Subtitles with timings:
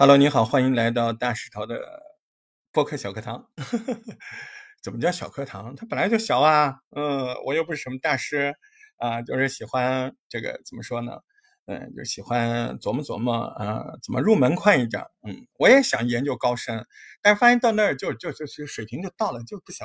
[0.00, 1.80] Hello，你好，欢迎来到大石头的
[2.70, 3.48] 播客小课堂。
[4.80, 5.74] 怎么叫小课堂？
[5.74, 6.76] 它本来就小啊。
[6.94, 8.54] 嗯，我又不是什么大师
[8.98, 11.18] 啊，就是喜欢这个怎么说呢？
[11.66, 15.02] 嗯，就喜欢琢磨琢磨啊，怎么入门快一点。
[15.26, 16.86] 嗯，我也想研究高深，
[17.20, 19.84] 但是发现到那儿就就就就水平就到了就不行。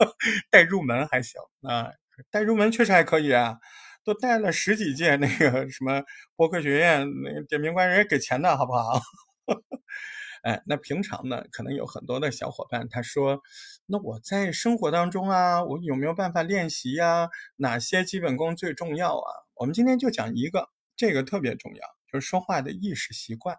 [0.48, 1.38] 带入门还行
[1.68, 1.90] 啊，
[2.30, 3.58] 带入门确实还可以啊，
[4.04, 6.02] 都带了十几届那个什么
[6.34, 8.98] 播客学院那个点评官，人家给钱的好不好？
[10.42, 13.42] 哎，那平常呢，可能有很多的小伙伴他说，
[13.86, 17.28] 那我在生活当中啊，我有没有办法练习呀？
[17.56, 19.28] 哪些基本功最重要啊？
[19.56, 23.58] 我们今天就讲一个，这个特别重要，就是说话的意识习惯。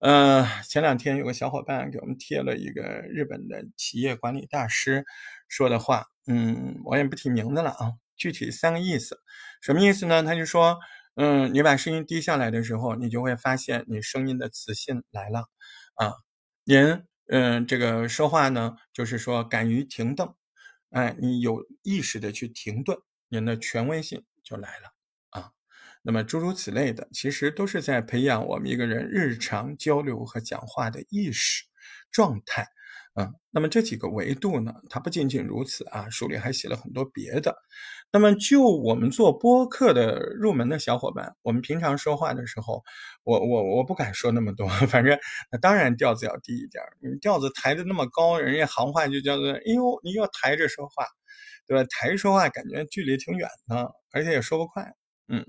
[0.00, 5.06] 呃，前两天有个小伙伴给我们贴了一个日本的企业管理大师
[5.48, 9.20] 说的话，嗯，我也不提名字了啊，具体三个意思，
[9.62, 10.22] 什么意思呢？
[10.22, 10.78] 他就说。
[11.16, 15.46] 嗯，你把声音低下来的时候，你就会发现你声音的磁性来了，
[15.94, 16.12] 啊，
[16.64, 20.28] 您嗯，这个说话呢，就是说敢于停顿，
[20.90, 24.92] 哎，你有意识的去停顿，您的权威性就来了
[25.30, 25.52] 啊。
[26.02, 31.64] 那么诸如此类的，其实都是在培养我们一个人日常交流和讲话的意识
[32.12, 32.68] 状态。
[33.18, 37.56] 嗯，那么这几个维度呢，它不仅仅如此啊，书里还写了很多别的。
[38.12, 42.82] 那么就我们做播客的入门的小伙伴，我们平常说话的时候，
[43.24, 45.18] 我我我不敢说那么多，反正
[45.62, 51.06] 当然调子要低一点你调子抬得那么高，人家行话就叫做，哎呦，你要抬着说话，
[51.66, 51.86] 对吧？
[51.90, 54.92] 抬着说话感觉距离挺远的，而且也说不快。
[55.28, 55.44] 嗯，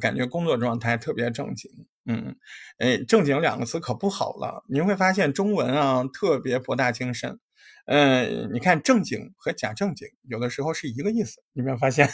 [0.00, 1.70] 感觉工作状态特别正经。
[2.06, 2.36] 嗯，
[2.78, 4.64] 哎，正经两个词可不好了。
[4.68, 7.38] 您会发现中文啊特别博大精深。
[7.86, 12.08] 嗯，你看正经和假正经有的时候是一个意思，你没有发现？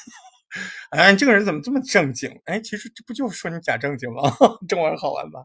[0.90, 2.40] 哎，这个人怎么这么正经？
[2.46, 4.22] 哎，其实这不就是说你假正经吗？
[4.68, 5.40] 中文好玩吧？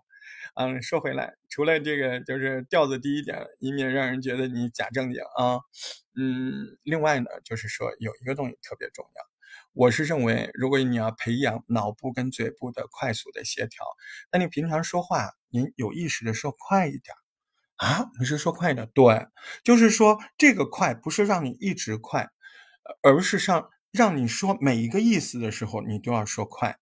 [0.55, 5.59] 嗯，说回来，除了这个就是调子低一点，以免让人觉得你假正经啊。
[6.16, 9.33] 嗯，另外呢，就是说有一个东西特别重要。
[9.73, 13.84] 我是认为，如果你要培养脑部跟嘴部的快速的协调，
[14.32, 17.16] 那你平常说话，您有意识的说快一点
[17.78, 18.12] 啊？
[18.20, 18.88] 你是说快一点？
[18.94, 19.28] 对，
[19.64, 22.30] 就是说这个快不是让你一直快，
[23.02, 26.78] 而是让让你说每一个意思的时候，你都要说快。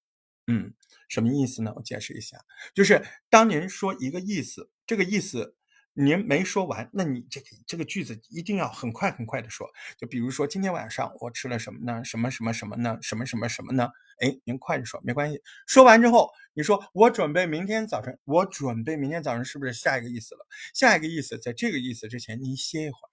[0.48, 0.74] 嗯，
[1.08, 1.72] 什么意思呢？
[1.78, 2.40] 我解释一下，
[2.76, 5.56] 就是当您说一个意思，这个意思。
[5.94, 9.70] 您没说完，那你这个这个句子一定要很快很快的说。
[9.98, 12.02] 就比如说今天晚上我吃了什么呢？
[12.06, 12.98] 什么什么什么呢？
[13.02, 13.90] 什么什么什么呢？
[14.22, 15.42] 哎，您快着说没关系。
[15.68, 20.46] 说完之后，你说我准备明天早晨，我准备明天早晨是不是下一个意思了？
[20.74, 23.12] 下一个意思在这个意思之前，您歇一会儿，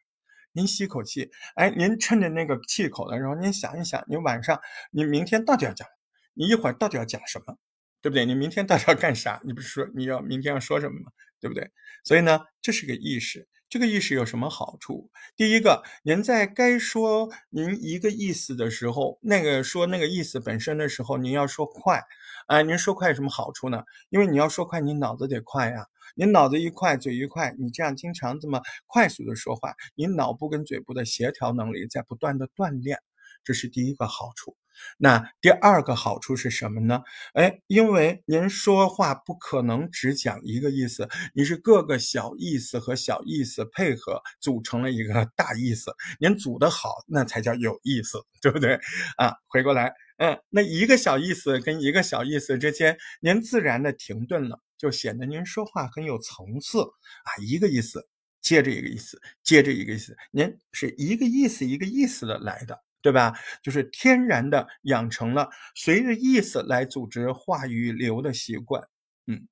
[0.52, 1.30] 您吸口气。
[1.56, 4.60] 哎，您趁着那个气口的时候，您想一想，你晚上
[4.92, 5.88] 你明天到底要讲，
[6.34, 7.58] 你一会儿到底要讲什么？
[8.00, 8.24] 对不对？
[8.24, 9.40] 你明天到底要干啥？
[9.44, 11.10] 你不是说你要明天要说什么吗？
[11.40, 11.70] 对不对？
[12.04, 13.48] 所以呢，这是个意识。
[13.70, 15.10] 这个意识有什么好处？
[15.36, 22.02] 第一个，您在该说您一个意思的时候，那个说那个意思本身的时候，您要说快。
[22.46, 23.84] 啊，您说快有什么好处呢？
[24.08, 25.86] 因为你要说快，你脑子得快呀。
[26.14, 32.98] 你脑子一快，嘴一快，你这样经常这么快速的说话，你脑部跟嘴部的协调能力在不断的锻炼。
[33.44, 34.56] 这是第一个好处。
[34.98, 37.02] 那第二个好处是什么呢？
[37.34, 45.94] 哎，因为您说话不可能只讲一个意思，你是各个小意思和小意思配合组成了一个大意思。
[46.20, 48.78] 您组的好，那才叫有意思，对不对？
[49.16, 57.30] 啊，回过来，嗯，那一个小意思跟一个小意思之间，您自然的停顿了，就显得您说话很有层次啊。
[57.40, 58.08] 一个意思
[58.40, 62.80] 接着一个意思，接着一个意思，您是一个意思一个意思的来的。
[63.08, 63.32] 对吧？
[63.62, 68.82] 就是天然的养成了随着意思来组织话语流的习惯。
[69.26, 69.48] 嗯，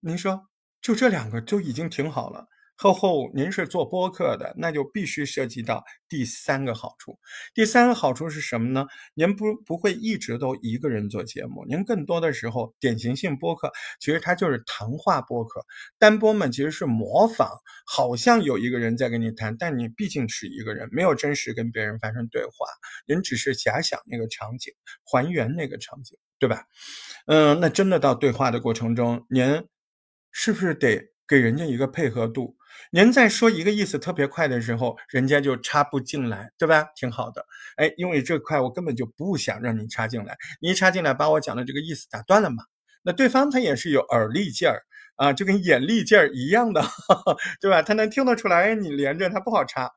[0.00, 0.48] 您说
[0.80, 2.46] 就这两个就已经挺好了。
[2.76, 7.18] 后后您是做播客的，那就必须涉及到第三个好处。
[7.54, 8.86] 第三个好处是什么呢？
[9.14, 15.64] 您不不会一直都一个人做节目，您更多的时候典型性播客，其实它就是谈话播客。
[15.98, 17.48] 单播们，其实是模仿，
[17.86, 22.66] 好像有一个人在跟你谈，但你毕竟是一个人，没有真实跟别人发生对话，
[23.06, 24.74] 您只是假想那个场景，
[25.04, 26.64] 还原那个场景，对吧？
[27.26, 29.62] 嗯，那真的到对话的过程中，您
[30.32, 31.11] 是不是得？
[31.32, 32.54] 给人家一个配合度，
[32.90, 36.84] 您在说一个意思特别快的时候，人家就插不进来，对吧？
[36.94, 37.42] 挺好的，
[37.76, 42.64] 哎，因为这块我根本就不想让你插进来，你一插进来把我讲的这个意思打断了嘛。
[43.02, 44.82] 那对方他也是有耳力劲儿
[45.16, 46.82] 啊，就跟眼力劲儿一样的，
[47.62, 47.80] 对吧？
[47.80, 49.90] 他能听得出来你连着他不好插，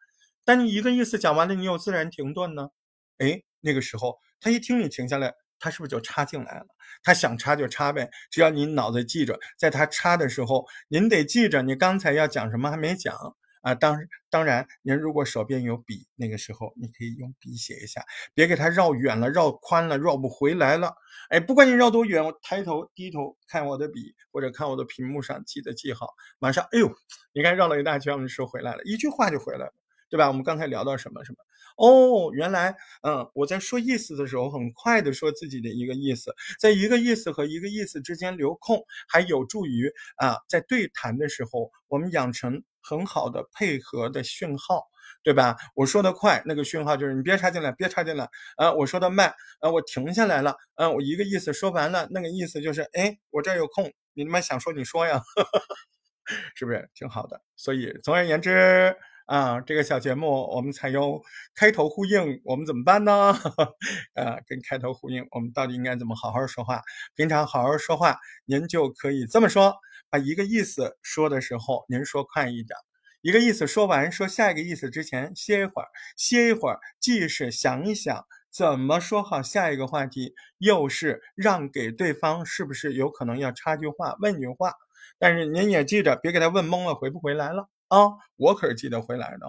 [0.46, 2.70] 但你一个意思讲完了，你有自然停顿呢，
[3.18, 6.66] 哎，那个时候他一听你停下来，他是不是就插进来了？
[7.04, 13.16] 他想插就插呗，只要你脑子记着，在他插的时候，您得记着你刚才要讲什么还没讲
[13.62, 13.76] 啊。
[13.76, 13.98] 当
[14.30, 18.04] 当然，您如果手边有笔，那个时候你可以用笔写一下，
[18.34, 20.94] 别给他绕远了、绕宽了、绕不回来了。
[21.30, 26.92] 哎，不管你绕多远，我抬头低头看我的笔或者看我的屏幕上，记得记好，马上，哎呦，
[27.34, 29.74] 你看绕了一大圈，我们说回来了，一句话就回来了。
[30.16, 30.30] 对吧？
[30.30, 31.38] 我们刚才聊到什么什么？
[31.76, 32.74] 哦，原来，
[33.04, 44.86] 嗯，我在说意思的时候，很快的说自己的一个意思，在一个意思和一个意思之间留空，还有助于啊，在对谈的时候，我们养成很好的配合的讯号，
[45.22, 45.58] 对吧？
[45.76, 48.30] 我说的快，那个讯号就是你别插进来，别插进来。
[48.56, 50.56] 啊，我说的慢，啊，我停下来了。
[50.76, 55.22] 嗯，我一个意思说完了，那个意思就是，哎，我这儿有空，你他妈想说你说呀，
[56.56, 57.42] 是不是挺好的？
[57.58, 58.96] 所以，总而言之。
[59.26, 61.20] 啊，这个小节目我们采用
[61.56, 63.34] 开头呼应，我们怎么办呢？
[64.14, 66.82] 啊，跟开头呼应，我们到底应该怎么好好说话？
[67.16, 69.76] 平常好好说话，您就可以这么说：
[70.12, 72.78] 把一个意思说的时候，您说快一点；
[73.22, 84.74] 一个意思说完，说下一个意思之前歇一会儿，歇一会儿，既是想一想怎么说好下一个话题，又是让给对方是不是有可能要插句话、问句话。
[85.18, 87.70] 但是您也记着，别给他问懵了，回不回来了。
[87.88, 89.46] 啊，我可是记得回来的，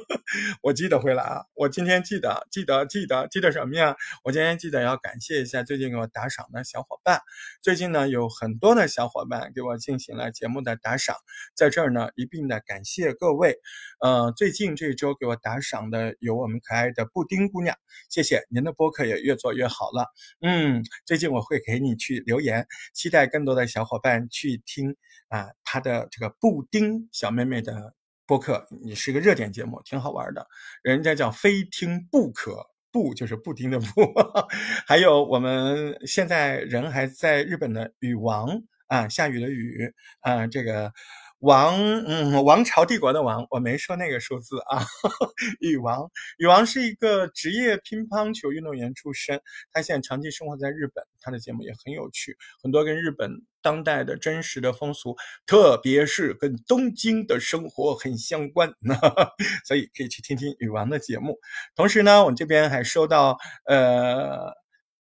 [0.62, 1.44] 我记得回来啊！
[1.54, 3.96] 我今天记得，记得，记得，记得什么呀？
[4.22, 7.22] 我今天记得要感谢一下最近给我打赏的小伙伴。
[7.62, 11.16] 最近呢，有很多的小伙伴给我进行了节目的打赏，
[11.56, 13.58] 在这儿呢一并的感谢各位。
[14.00, 17.76] 呃，最近这周给我打赏的有我们可爱的布丁姑娘，
[18.08, 20.06] 谢谢您的播客也越做越好了。
[20.40, 24.96] 嗯，最近我会给你去留言，期待更多的小伙伴去听
[25.28, 27.94] 啊，他的这个布丁小妹妹的。
[28.26, 30.46] 播客，你是个热点节目，挺好玩的。
[30.84, 34.14] 人家叫非听不可，不就是布丁的不。
[34.86, 40.92] 还有我们现在人还在日本的雨王啊，下雨的雨啊，这个。
[41.40, 44.84] 王，嗯，王朝帝国的王，我没说那个数字啊。
[45.60, 49.40] 羽王，羽王是一个职业乒乓球运动员出身，
[49.72, 53.30] 他现在长期生活在日本，他的节目也很有趣，很多跟日本
[53.62, 55.16] 当代的真实的风俗，
[55.46, 58.72] 特别是跟东京的生活很相关，
[59.64, 61.38] 所以可以去听听羽王的节目。
[61.74, 64.52] 同时呢，我们这边还收到呃，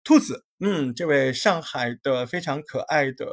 [0.03, 3.25] 兔子，嗯，这位上海的非常可爱的。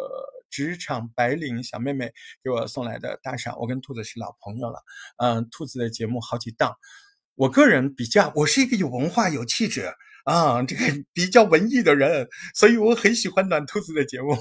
[0.52, 2.12] 职场白领小妹妹
[2.44, 4.84] 给我送来的大赏，我跟兔子是老朋友了。
[5.18, 6.76] 嗯，兔子的节目好几档，
[7.34, 9.92] 我个人比较，我是一个有文化、有气质
[10.26, 10.82] 啊，这个
[11.14, 14.36] 比较文艺的人，所以我很喜欢暖兔子的节目。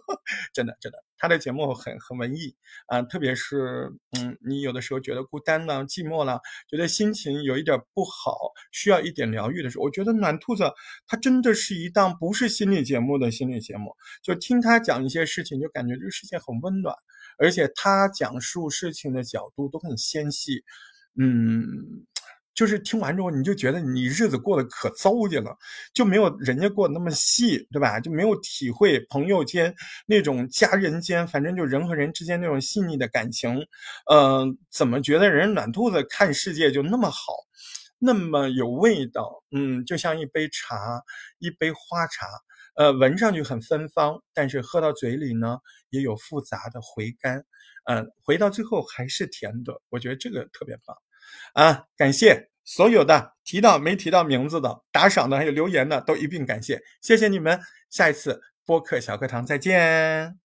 [0.52, 2.54] 真的，真的，他的节目很很文艺
[2.86, 10.64] 啊，特别是嗯，你有的时候觉得孤单了、寂寞了，觉得心情有一点不好，需要一点疗愈的时候，我觉得暖兔子
[11.06, 16.94] 他真的是一档不是心理节目的心理节目，就听他讲一些事情，就感觉这个世界很温暖，
[17.38, 20.64] 而且他讲述事情的角度都很纤细，
[21.18, 22.06] 嗯。
[22.54, 25.56] 就是听完之后，你就觉得你日子过得可糟践了，
[25.92, 27.98] 就没有人家过得那么细，对吧？
[27.98, 29.74] 就没有体会朋友间
[30.06, 33.66] 那种家人间，反正就人和人之间那种细腻的感情。
[34.10, 37.32] 嗯，怎么觉得人暖兔子看世界就那么好，
[37.98, 39.42] 那么有味道？
[39.50, 41.02] 嗯，就像一杯茶，
[41.38, 42.26] 一杯花茶，
[42.76, 45.58] 呃，闻上去很芬芳，但是喝到嘴里呢，
[45.90, 47.44] 也有复杂的回甘。
[47.84, 49.80] 嗯，回到最后还是甜的。
[49.90, 50.96] 我觉得这个特别棒。
[51.54, 57.60] 啊，感谢所有的提到没提到名字的打赏的，还有留言的，都一并感谢，谢谢你们。
[57.90, 60.43] 下一次播客小课堂再见。